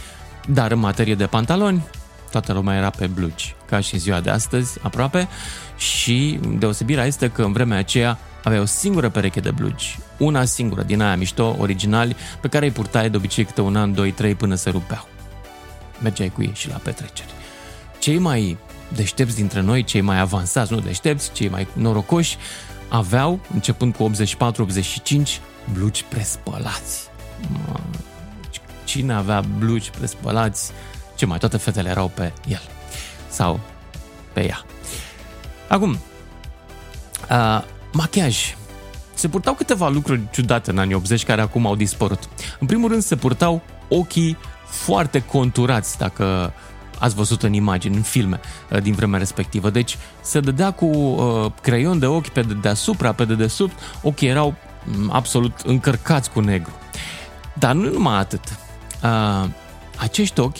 Dar 0.49 0.71
în 0.71 0.79
materie 0.79 1.15
de 1.15 1.27
pantaloni, 1.27 1.87
toată 2.31 2.53
lumea 2.53 2.77
era 2.77 2.91
pe 2.91 3.07
blugi, 3.07 3.55
ca 3.67 3.81
și 3.81 3.95
în 3.95 4.01
ziua 4.01 4.21
de 4.21 4.31
astăzi, 4.31 4.79
aproape, 4.83 5.29
și 5.77 6.41
deosebirea 6.59 7.05
este 7.05 7.31
că 7.31 7.43
în 7.43 7.53
vremea 7.53 7.79
aceea 7.79 8.19
avea 8.45 8.61
o 8.61 8.65
singură 8.65 9.09
pereche 9.09 9.41
de 9.41 9.51
blugi, 9.51 9.99
una 10.19 10.45
singură 10.45 10.83
din 10.83 11.03
aia 11.03 11.17
mișto, 11.17 11.57
originali, 11.59 12.17
pe 12.41 12.49
care 12.49 12.65
îi 12.65 12.73
purtai 12.73 13.11
de 13.11 13.17
obicei 13.17 13.45
câte 13.45 13.61
un 13.61 13.77
an, 13.77 13.95
doi, 13.95 14.11
trei 14.11 14.35
până 14.35 14.55
se 14.55 14.71
rupeau. 14.71 15.09
Mergeai 16.03 16.29
cu 16.29 16.43
ei 16.43 16.53
și 16.55 16.69
la 16.69 16.77
petreceri. 16.77 17.31
Cei 17.99 18.19
mai 18.19 18.59
deștepți 18.95 19.37
dintre 19.37 19.61
noi, 19.61 19.85
cei 19.85 20.01
mai 20.01 20.21
avansați, 20.21 20.73
nu 20.73 20.81
deștepți, 20.81 21.33
cei 21.33 21.49
mai 21.49 21.67
norocoși, 21.73 22.37
aveau, 22.89 23.41
începând 23.55 23.95
cu 23.95 24.11
84-85, 24.11 25.41
blugi 25.73 26.05
prespălați. 26.05 27.09
Cine 28.85 29.13
avea 29.13 29.41
blugi 29.59 29.91
prespălați? 29.91 30.73
Ce 31.15 31.27
mai, 31.27 31.39
toate 31.39 31.57
fetele 31.57 31.89
erau 31.89 32.09
pe 32.15 32.33
el. 32.49 32.63
Sau 33.29 33.61
pe 34.33 34.47
ea. 34.47 34.65
Acum, 35.69 35.99
uh, 37.31 37.63
machiaj. 37.93 38.57
Se 39.15 39.29
purtau 39.29 39.55
câteva 39.55 39.89
lucruri 39.89 40.21
ciudate 40.31 40.71
în 40.71 40.79
anii 40.79 40.95
80 40.95 41.25
care 41.25 41.41
acum 41.41 41.67
au 41.67 41.77
dispărut. 41.77 42.29
În 42.59 42.67
primul 42.67 42.89
rând 42.89 43.03
se 43.03 43.17
purtau 43.17 43.63
ochii 43.89 44.37
foarte 44.65 45.23
conturați, 45.23 45.99
dacă 45.99 46.53
ați 46.99 47.15
văzut 47.15 47.43
în 47.43 47.53
imagini, 47.53 47.97
în 47.97 48.03
filme 48.03 48.41
uh, 48.71 48.83
din 48.83 48.93
vremea 48.93 49.19
respectivă. 49.19 49.71
Deci 49.71 49.99
se 50.21 50.41
dădea 50.41 50.71
cu 50.71 50.85
uh, 50.85 51.53
creion 51.63 51.99
de 51.99 52.07
ochi 52.07 52.29
pe 52.29 52.43
deasupra, 52.61 53.13
pe 53.13 53.25
dedesubt, 53.25 53.79
ochii 54.03 54.29
erau 54.29 54.55
mm, 54.85 55.11
absolut 55.13 55.61
încărcați 55.65 56.31
cu 56.31 56.41
negru. 56.41 56.73
Dar 57.55 57.75
nu 57.75 57.91
numai 57.91 58.19
atât. 58.19 58.43
Uh, 59.03 59.49
acești 59.97 60.41
ochi 60.41 60.59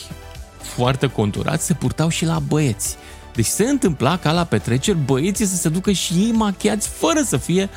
foarte 0.61 1.07
conturați 1.07 1.65
se 1.65 1.73
purtau 1.73 2.09
și 2.09 2.25
la 2.25 2.39
băieți. 2.39 2.97
Deci 3.33 3.45
se 3.45 3.63
întâmpla 3.63 4.17
ca 4.17 4.31
la 4.31 4.43
petreceri 4.43 4.97
băieții 4.97 5.45
să 5.45 5.55
se 5.55 5.69
ducă 5.69 5.91
și 5.91 6.13
ei 6.13 6.31
machiați 6.31 6.87
fără 6.87 7.21
să 7.25 7.37
fie 7.37 7.69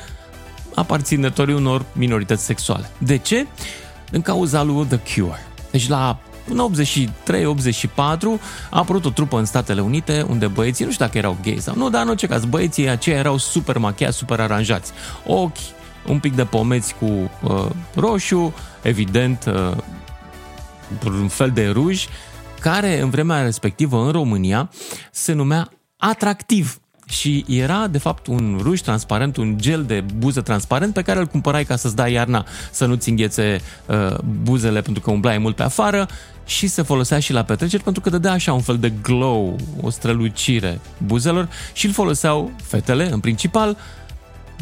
aparținătorii 0.75 1.55
unor 1.55 1.85
minorități 1.93 2.45
sexuale. 2.45 2.91
De 2.99 3.17
ce? 3.17 3.47
În 4.11 4.23
cauza 4.23 4.63
lui 4.63 4.87
The 4.87 4.99
Cure. 4.99 5.47
Deci 5.71 5.89
la 5.89 6.19
în 6.49 6.71
83-84 6.75 8.41
a 8.71 8.79
apărut 8.79 9.05
o 9.05 9.11
trupă 9.11 9.39
în 9.39 9.45
Statele 9.45 9.81
Unite 9.81 10.27
unde 10.29 10.47
băieții, 10.47 10.85
nu 10.85 10.91
știu 10.91 11.05
dacă 11.05 11.19
erau 11.19 11.37
gay 11.43 11.57
sau 11.61 11.75
nu, 11.77 11.91
dar 11.91 12.03
în 12.03 12.09
orice 12.09 12.27
caz, 12.27 12.45
băieții 12.45 12.89
aceia 12.89 13.17
erau 13.17 13.37
super 13.37 13.79
machiați, 13.79 14.17
super 14.17 14.41
aranjați. 14.41 14.93
Ochi, 15.27 15.57
un 16.07 16.19
pic 16.19 16.35
de 16.35 16.45
pomeți 16.45 16.95
cu 16.95 17.31
uh, 17.43 17.67
roșu, 17.95 18.55
evident, 18.83 19.45
uh, 19.47 19.77
un 21.05 21.29
fel 21.29 21.51
de 21.51 21.69
ruj, 21.69 22.07
care 22.61 23.01
în 23.01 23.11
vremea 23.11 23.43
respectivă 23.43 24.05
în 24.05 24.11
România 24.11 24.71
se 25.11 25.33
numea 25.33 25.71
atractiv 25.97 26.81
și 27.11 27.45
era 27.49 27.87
de 27.87 27.99
fapt 27.99 28.27
un 28.27 28.59
ruj 28.63 28.81
transparent, 28.81 29.37
un 29.37 29.59
gel 29.59 29.85
de 29.85 30.05
buză 30.17 30.41
transparent 30.41 30.95
pe 30.95 31.03
care 31.03 31.19
îl 31.19 31.27
cumpărai 31.27 31.65
ca 31.65 31.77
să-ți 31.77 31.97
dai 31.97 32.13
iarna 32.13 32.47
să 32.71 32.87
nu-ți 32.87 33.09
înghețe 33.09 33.61
uh, 33.87 34.19
buzele 34.43 34.81
pentru 34.81 35.03
că 35.03 35.11
umblai 35.11 35.39
mult 35.39 35.57
pe 35.57 35.63
afară 35.63 36.09
și 36.45 36.67
se 36.67 36.83
folosea 36.83 37.19
și 37.19 37.33
la 37.33 37.43
petreceri 37.43 37.83
pentru 37.83 38.03
că 38.03 38.11
dădea 38.11 38.33
așa 38.33 38.53
un 38.53 38.61
fel 38.61 38.79
de 38.79 38.93
glow, 39.03 39.57
o 39.81 39.91
strălucire 39.91 40.81
buzelor 41.07 41.49
și 41.73 41.87
îl 41.87 41.93
foloseau 41.93 42.51
fetele 42.63 43.13
în 43.13 43.21
principal, 43.21 43.77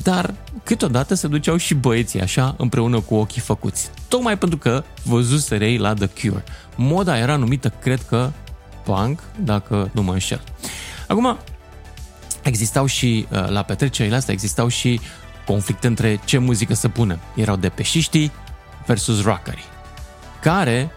dar 0.02 0.34
câteodată 0.64 1.14
se 1.14 1.26
duceau 1.26 1.56
și 1.56 1.74
băieții 1.74 2.20
așa 2.20 2.54
împreună 2.58 3.00
cu 3.00 3.14
ochii 3.14 3.40
făcuți. 3.40 3.90
Tocmai 4.08 4.38
pentru 4.38 4.58
că 4.58 4.84
văzuseră 5.02 5.64
ei 5.64 5.76
la 5.76 5.94
The 5.94 6.06
Cure. 6.06 6.44
Moda 6.76 7.18
era 7.18 7.36
numită, 7.36 7.72
cred 7.80 8.02
că, 8.08 8.30
punk, 8.84 9.20
dacă 9.44 9.90
nu 9.92 10.02
mă 10.02 10.12
înșel. 10.12 10.40
Acum, 11.08 11.38
existau 12.48 12.86
și, 12.86 13.26
uh, 13.30 13.48
la 13.48 13.62
petrecerile 13.62 14.16
astea, 14.16 14.34
existau 14.34 14.68
și 14.68 15.00
conflicte 15.46 15.86
între 15.86 16.20
ce 16.24 16.38
muzică 16.38 16.74
să 16.74 16.88
punem. 16.88 17.18
Erau 17.34 17.56
depeșiștii 17.56 18.32
versus 18.86 19.22
rockerii, 19.22 19.64
care 20.40 20.90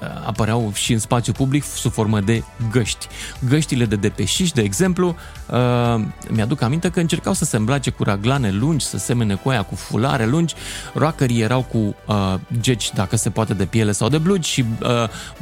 uh, 0.00 0.08
apăreau 0.26 0.70
și 0.74 0.92
în 0.92 0.98
spațiu 0.98 1.32
public 1.32 1.64
sub 1.64 1.92
formă 1.92 2.20
de 2.20 2.42
găști. 2.70 3.06
Găștile 3.48 3.84
de 3.84 3.96
depeșiști, 3.96 4.54
de 4.54 4.62
exemplu, 4.62 5.16
uh, 5.46 6.04
mi-aduc 6.28 6.62
aminte 6.62 6.90
că 6.90 7.00
încercau 7.00 7.32
să 7.32 7.44
se 7.44 7.56
îmbrace 7.56 7.90
cu 7.90 8.02
raglane 8.02 8.50
lungi, 8.50 8.84
să 8.84 8.98
semene 8.98 9.34
cu 9.34 9.48
aia 9.48 9.62
cu 9.62 9.74
fulare 9.74 10.26
lungi. 10.26 10.54
Rockerii 10.94 11.40
erau 11.40 11.62
cu 11.62 11.94
uh, 12.06 12.34
geci, 12.60 12.92
dacă 12.92 13.16
se 13.16 13.30
poate, 13.30 13.54
de 13.54 13.64
piele 13.64 13.92
sau 13.92 14.08
de 14.08 14.18
blugi 14.18 14.50
și 14.50 14.64
uh, 14.82 14.88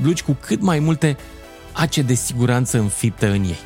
blugi 0.00 0.22
cu 0.22 0.36
cât 0.40 0.60
mai 0.60 0.78
multe 0.78 1.16
ace 1.72 2.02
de 2.02 2.14
siguranță 2.14 2.78
înfipte 2.78 3.26
în 3.26 3.42
ei. 3.42 3.58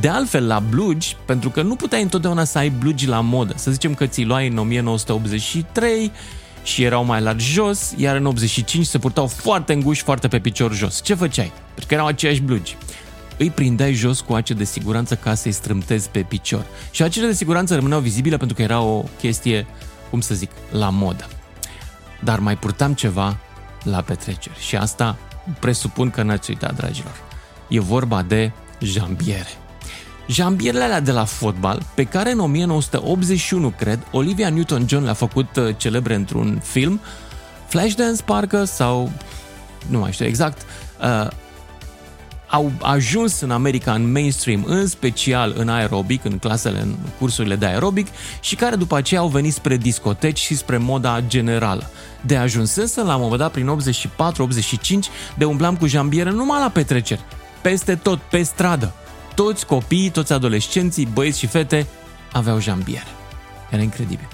De 0.00 0.08
altfel, 0.08 0.46
la 0.46 0.58
blugi, 0.58 1.16
pentru 1.24 1.50
că 1.50 1.62
nu 1.62 1.76
puteai 1.76 2.02
întotdeauna 2.02 2.44
să 2.44 2.58
ai 2.58 2.68
blugi 2.70 3.06
la 3.06 3.20
modă, 3.20 3.52
să 3.56 3.70
zicem 3.70 3.94
că 3.94 4.06
ți 4.06 4.22
luai 4.22 4.48
în 4.48 4.58
1983 4.58 6.12
și 6.62 6.82
erau 6.82 7.04
mai 7.04 7.20
largi 7.20 7.52
jos, 7.52 7.94
iar 7.96 8.16
în 8.16 8.26
85 8.26 8.86
se 8.86 8.98
purtau 8.98 9.26
foarte 9.26 9.72
înguși, 9.72 10.02
foarte 10.02 10.28
pe 10.28 10.38
picior 10.38 10.74
jos. 10.74 11.02
Ce 11.02 11.14
făceai? 11.14 11.52
Pentru 11.66 11.86
că 11.86 11.94
erau 11.94 12.06
aceiași 12.06 12.40
blugi. 12.40 12.76
Îi 13.38 13.50
prindeai 13.50 13.92
jos 13.92 14.20
cu 14.20 14.32
ace 14.32 14.54
de 14.54 14.64
siguranță 14.64 15.14
ca 15.14 15.34
să-i 15.34 15.52
strâmtezi 15.52 16.08
pe 16.08 16.20
picior. 16.20 16.66
Și 16.90 17.02
acele 17.02 17.26
de 17.26 17.32
siguranță 17.32 17.74
rămâneau 17.74 18.00
vizibile 18.00 18.36
pentru 18.36 18.56
că 18.56 18.62
era 18.62 18.80
o 18.80 19.04
chestie, 19.18 19.66
cum 20.10 20.20
să 20.20 20.34
zic, 20.34 20.50
la 20.70 20.88
modă. 20.88 21.26
Dar 22.20 22.38
mai 22.38 22.56
purtam 22.56 22.94
ceva 22.94 23.38
la 23.82 24.00
petreceri 24.00 24.60
și 24.60 24.76
asta 24.76 25.18
presupun 25.58 26.10
că 26.10 26.22
n-ați 26.22 26.50
uitat, 26.50 26.76
dragilor. 26.76 27.20
E 27.68 27.80
vorba 27.80 28.22
de 28.22 28.52
jambiere. 28.80 29.48
Jambierele 30.26 30.84
alea 30.84 31.00
de 31.00 31.10
la 31.10 31.24
fotbal, 31.24 31.82
pe 31.94 32.04
care 32.04 32.30
în 32.30 32.38
1981, 32.38 33.70
cred, 33.78 34.06
Olivia 34.10 34.50
Newton-John 34.50 35.02
le-a 35.02 35.12
făcut 35.12 35.56
uh, 35.56 35.74
celebre 35.76 36.14
într-un 36.14 36.60
film, 36.64 37.00
Flashdance 37.66 38.22
parcă 38.22 38.64
sau 38.64 39.12
nu 39.88 39.98
mai 39.98 40.12
știu 40.12 40.26
exact, 40.26 40.66
uh, 41.00 41.28
au 42.52 42.72
ajuns 42.80 43.40
în 43.40 43.50
America 43.50 43.92
în 43.92 44.12
mainstream, 44.12 44.64
în 44.66 44.86
special 44.86 45.54
în 45.56 45.68
aerobic, 45.68 46.24
în 46.24 46.38
clasele, 46.38 46.80
în 46.80 46.94
cursurile 47.18 47.56
de 47.56 47.66
aerobic 47.66 48.06
și 48.40 48.54
care 48.54 48.76
după 48.76 48.96
aceea 48.96 49.20
au 49.20 49.28
venit 49.28 49.52
spre 49.52 49.76
discoteci 49.76 50.38
și 50.38 50.56
spre 50.56 50.76
moda 50.76 51.20
generală. 51.26 51.90
De 52.20 52.36
ajunsesem 52.36 53.06
la 53.06 53.14
un 53.14 53.20
moment 53.20 53.40
dat 53.40 53.50
prin 53.50 53.76
84-85 53.76 55.36
de 55.36 55.44
umblam 55.44 55.76
cu 55.76 55.86
jambiere 55.86 56.30
numai 56.30 56.60
la 56.60 56.68
petreceri, 56.68 57.20
peste 57.60 57.94
tot, 57.94 58.18
pe 58.18 58.42
stradă. 58.42 58.94
Toți 59.34 59.66
copiii, 59.66 60.10
toți 60.10 60.32
adolescenții, 60.32 61.08
băieți 61.12 61.38
și 61.38 61.46
fete 61.46 61.86
aveau 62.32 62.60
jambiere. 62.60 63.06
Era 63.70 63.82
incredibil. 63.82 64.28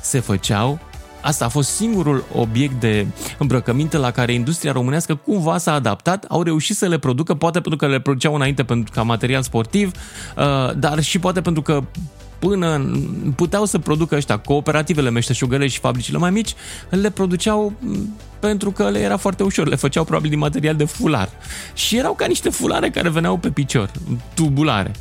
Se 0.00 0.20
făceau 0.20 0.78
Asta 1.24 1.44
a 1.44 1.48
fost 1.48 1.70
singurul 1.70 2.24
obiect 2.34 2.80
de 2.80 3.06
îmbrăcăminte 3.38 3.96
la 3.96 4.10
care 4.10 4.32
industria 4.32 4.72
românească 4.72 5.14
cumva 5.14 5.58
s-a 5.58 5.72
adaptat, 5.72 6.24
au 6.28 6.42
reușit 6.42 6.76
să 6.76 6.86
le 6.86 6.98
producă, 6.98 7.34
poate 7.34 7.60
pentru 7.60 7.76
că 7.76 7.86
le 7.86 8.00
produceau 8.00 8.34
înainte 8.34 8.64
pentru 8.64 8.92
ca 8.94 9.02
material 9.02 9.42
sportiv, 9.42 9.90
uh, 10.36 10.76
dar 10.76 11.02
și 11.02 11.18
poate 11.18 11.40
pentru 11.40 11.62
că 11.62 11.82
până 12.38 12.90
puteau 13.36 13.64
să 13.64 13.78
producă 13.78 14.14
ăștia, 14.16 14.38
cooperativele 14.38 15.10
meșteșugărești 15.10 15.74
și 15.74 15.80
fabricile 15.80 16.18
mai 16.18 16.30
mici, 16.30 16.54
le 16.88 17.10
produceau 17.10 17.72
pentru 18.38 18.70
că 18.70 18.90
le 18.90 18.98
era 18.98 19.16
foarte 19.16 19.42
ușor, 19.42 19.66
le 19.66 19.76
făceau 19.76 20.04
probabil 20.04 20.30
din 20.30 20.38
material 20.38 20.74
de 20.74 20.84
fular. 20.84 21.28
Și 21.74 21.96
erau 21.96 22.14
ca 22.14 22.26
niște 22.26 22.48
fulare 22.48 22.90
care 22.90 23.08
veneau 23.08 23.36
pe 23.36 23.50
picior, 23.50 23.90
tubulare. 24.34 24.92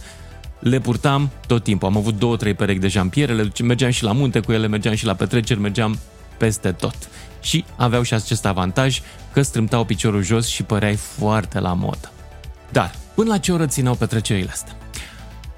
Le 0.59 0.79
purtam 0.79 1.29
tot 1.47 1.63
timpul. 1.63 1.87
Am 1.87 1.97
avut 1.97 2.17
două, 2.17 2.35
trei 2.35 2.53
perechi 2.53 2.79
de 2.79 2.87
jampiere, 2.87 3.33
le 3.33 3.51
mergeam 3.63 3.91
și 3.91 4.03
la 4.03 4.11
munte 4.11 4.39
cu 4.39 4.51
ele, 4.51 4.67
mergeam 4.67 4.95
și 4.95 5.05
la 5.05 5.13
petreceri, 5.13 5.59
mergeam 5.59 5.99
peste 6.37 6.71
tot. 6.71 6.95
Și 7.41 7.65
aveau 7.75 8.01
și 8.01 8.13
acest 8.13 8.45
avantaj 8.45 9.01
că 9.33 9.41
strâmtau 9.41 9.83
piciorul 9.83 10.23
jos 10.23 10.47
și 10.47 10.63
păreai 10.63 10.95
foarte 10.95 11.59
la 11.59 11.73
modă. 11.73 12.11
Dar, 12.71 12.95
până 13.15 13.29
la 13.29 13.37
ce 13.37 13.51
oră 13.51 13.65
țineau 13.65 13.95
petrecerile 13.95 14.49
astea? 14.51 14.75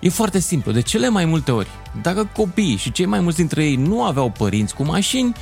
E 0.05 0.09
foarte 0.09 0.39
simplu. 0.39 0.71
De 0.71 0.81
cele 0.81 1.09
mai 1.09 1.25
multe 1.25 1.51
ori, 1.51 1.67
dacă 2.01 2.29
copiii 2.35 2.75
și 2.75 2.91
cei 2.91 3.05
mai 3.05 3.19
mulți 3.19 3.38
dintre 3.38 3.65
ei 3.65 3.75
nu 3.75 4.03
aveau 4.03 4.29
părinți 4.29 4.75
cu 4.75 4.83
mașini, 4.83 5.33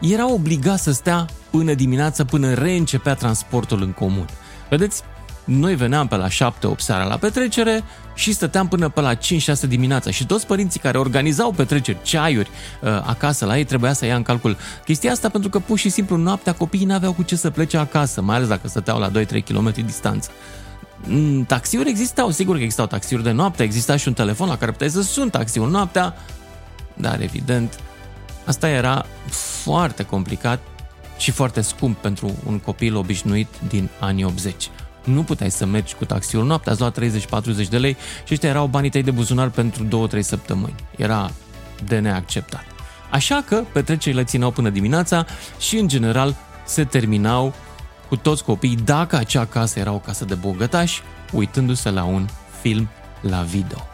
erau 0.00 0.32
obligați 0.32 0.82
să 0.82 0.92
stea 0.92 1.26
până 1.50 1.74
dimineața, 1.74 2.24
până 2.24 2.54
reîncepea 2.54 3.14
transportul 3.14 3.82
în 3.82 3.92
comun. 3.92 4.26
Vedeți, 4.70 5.02
noi 5.44 5.74
veneam 5.74 6.06
pe 6.06 6.16
la 6.16 6.28
7-8 6.28 6.30
seara 6.76 7.04
la 7.04 7.16
petrecere 7.16 7.84
și 8.14 8.32
stăteam 8.32 8.68
până 8.68 8.88
pe 8.88 9.00
la 9.00 9.14
5-6 9.14 9.18
dimineața 9.68 10.10
și 10.10 10.26
toți 10.26 10.46
părinții 10.46 10.80
care 10.80 10.98
organizau 10.98 11.52
petreceri, 11.52 11.98
ceaiuri 12.02 12.50
uh, 12.82 12.88
acasă 12.88 13.44
la 13.44 13.58
ei 13.58 13.64
trebuia 13.64 13.92
să 13.92 14.06
ia 14.06 14.16
în 14.16 14.22
calcul 14.22 14.56
chestia 14.84 15.12
asta 15.12 15.28
pentru 15.28 15.50
că 15.50 15.58
pur 15.58 15.78
și 15.78 15.88
simplu 15.88 16.16
noaptea 16.16 16.54
copiii 16.54 16.84
n-aveau 16.84 17.12
cu 17.12 17.22
ce 17.22 17.36
să 17.36 17.50
plece 17.50 17.76
acasă, 17.76 18.22
mai 18.22 18.36
ales 18.36 18.48
dacă 18.48 18.68
stăteau 18.68 18.98
la 18.98 19.10
2-3 19.10 19.44
km 19.44 19.72
distanță. 19.84 20.30
Mm, 21.06 21.44
taxiuri 21.44 21.88
existau, 21.88 22.30
sigur 22.30 22.56
că 22.56 22.62
existau 22.62 22.86
taxiuri 22.86 23.22
de 23.22 23.30
noapte, 23.30 23.62
exista 23.62 23.96
și 23.96 24.08
un 24.08 24.14
telefon 24.14 24.48
la 24.48 24.56
care 24.56 24.70
puteai 24.70 24.90
să 24.90 25.02
suni 25.02 25.30
taxiul 25.30 25.70
noaptea, 25.70 26.14
dar 26.94 27.20
evident, 27.20 27.80
asta 28.44 28.68
era 28.68 29.06
foarte 29.62 30.02
complicat 30.02 30.60
și 31.18 31.30
foarte 31.30 31.60
scump 31.60 31.96
pentru 31.96 32.34
un 32.46 32.58
copil 32.58 32.96
obișnuit 32.96 33.48
din 33.68 33.88
anii 34.00 34.24
80. 34.24 34.70
Nu 35.04 35.22
puteai 35.22 35.50
să 35.50 35.66
mergi 35.66 35.94
cu 35.94 36.04
taxiul 36.04 36.44
noaptea, 36.44 36.72
ați 36.72 36.80
luat 36.80 36.98
30-40 37.64 37.68
de 37.68 37.78
lei 37.78 37.96
și 38.24 38.32
ăștia 38.32 38.48
erau 38.48 38.66
banii 38.66 38.90
tăi 38.90 39.02
de 39.02 39.10
buzunar 39.10 39.48
pentru 39.48 40.08
2-3 40.16 40.20
săptămâni. 40.20 40.74
Era 40.96 41.30
de 41.84 41.98
neacceptat. 41.98 42.64
Așa 43.10 43.44
că 43.46 43.64
petrecerile 43.72 44.24
țineau 44.24 44.50
până 44.50 44.68
dimineața 44.68 45.26
și 45.58 45.76
în 45.76 45.88
general 45.88 46.36
se 46.64 46.84
terminau 46.84 47.54
cu 48.08 48.16
toți 48.16 48.44
copiii, 48.44 48.76
dacă 48.76 49.16
acea 49.16 49.44
casă 49.44 49.78
era 49.78 49.92
o 49.92 49.98
casă 49.98 50.24
de 50.24 50.34
bogătași, 50.34 51.02
uitându-se 51.32 51.90
la 51.90 52.04
un 52.04 52.28
film 52.60 52.88
la 53.20 53.42
video. 53.42 53.86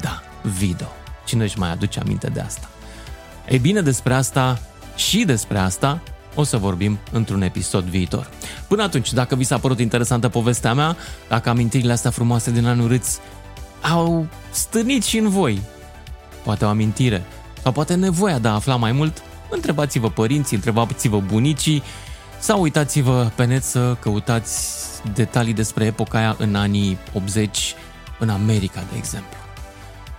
Da, 0.00 0.22
video. 0.42 0.88
Cine 1.24 1.44
își 1.44 1.58
mai 1.58 1.70
aduce 1.70 2.00
aminte 2.00 2.28
de 2.28 2.40
asta? 2.40 2.68
Ei 3.48 3.58
bine, 3.58 3.80
despre 3.80 4.14
asta 4.14 4.58
și 4.96 5.24
despre 5.24 5.58
asta 5.58 6.00
o 6.34 6.42
să 6.42 6.56
vorbim 6.56 6.98
într-un 7.12 7.42
episod 7.42 7.84
viitor. 7.84 8.30
Până 8.68 8.82
atunci, 8.82 9.12
dacă 9.12 9.34
vi 9.34 9.44
s-a 9.44 9.58
părut 9.58 9.78
interesantă 9.78 10.28
povestea 10.28 10.74
mea, 10.74 10.96
dacă 11.28 11.48
amintirile 11.48 11.92
astea 11.92 12.10
frumoase 12.10 12.50
din 12.50 12.66
anul 12.66 12.88
râți 12.88 13.18
au 13.80 14.26
stârnit 14.50 15.04
și 15.04 15.18
în 15.18 15.28
voi, 15.28 15.60
poate 16.44 16.64
o 16.64 16.68
amintire, 16.68 17.24
sau 17.62 17.72
poate 17.72 17.94
nevoia 17.94 18.38
de 18.38 18.48
a 18.48 18.52
afla 18.52 18.76
mai 18.76 18.92
mult, 18.92 19.22
întrebați-vă 19.50 20.10
părinții, 20.10 20.56
întrebați-vă 20.56 21.20
bunicii 21.20 21.82
sau 22.38 22.60
uitați-vă 22.60 23.30
pe 23.34 23.44
net 23.44 23.62
să 23.62 23.96
căutați 24.00 24.84
detalii 25.14 25.52
despre 25.52 25.84
epoca 25.84 26.18
aia 26.18 26.36
în 26.38 26.54
anii 26.54 26.98
80 27.14 27.74
în 28.18 28.28
America, 28.28 28.82
de 28.90 28.96
exemplu. 28.96 29.38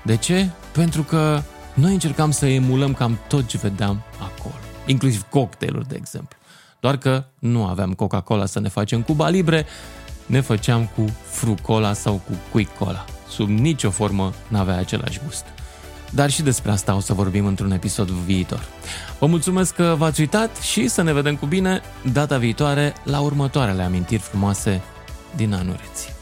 De 0.03 0.15
ce? 0.15 0.49
Pentru 0.71 1.03
că 1.03 1.41
noi 1.73 1.93
încercam 1.93 2.31
să 2.31 2.45
emulăm 2.45 2.93
cam 2.93 3.19
tot 3.27 3.47
ce 3.47 3.57
vedeam 3.57 4.01
acolo, 4.19 4.55
inclusiv 4.85 5.25
cocktailuri, 5.29 5.87
de 5.87 5.95
exemplu. 5.95 6.37
Doar 6.79 6.97
că 6.97 7.23
nu 7.39 7.65
aveam 7.65 7.93
Coca-Cola 7.93 8.45
să 8.45 8.59
ne 8.59 8.69
facem 8.69 9.01
Cuba 9.01 9.29
Libre, 9.29 9.65
ne 10.25 10.41
făceam 10.41 10.85
cu 10.95 11.05
Frucola 11.29 11.93
sau 11.93 12.13
cu 12.13 12.31
Quick 12.51 12.77
Cola. 12.77 13.05
Sub 13.29 13.49
nicio 13.49 13.89
formă 13.89 14.33
n-avea 14.47 14.77
același 14.77 15.19
gust. 15.25 15.45
Dar 16.11 16.29
și 16.29 16.41
despre 16.41 16.71
asta 16.71 16.95
o 16.95 16.99
să 16.99 17.13
vorbim 17.13 17.45
într-un 17.45 17.71
episod 17.71 18.09
viitor. 18.09 18.67
Vă 19.19 19.25
mulțumesc 19.25 19.75
că 19.75 19.95
v-ați 19.97 20.19
uitat 20.19 20.57
și 20.57 20.87
să 20.87 21.01
ne 21.01 21.13
vedem 21.13 21.35
cu 21.35 21.45
bine 21.45 21.81
data 22.11 22.37
viitoare 22.37 22.93
la 23.03 23.19
următoarele 23.19 23.83
amintiri 23.83 24.21
frumoase 24.21 24.81
din 25.35 25.53
anul 25.53 25.75
reții. 25.79 26.16